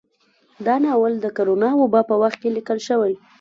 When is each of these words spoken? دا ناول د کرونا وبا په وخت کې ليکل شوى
دا 0.65 0.75
ناول 0.85 1.13
د 1.19 1.25
کرونا 1.37 1.69
وبا 1.77 2.01
په 2.09 2.15
وخت 2.21 2.37
کې 2.41 2.49
ليکل 2.57 2.77
شوى 2.87 3.13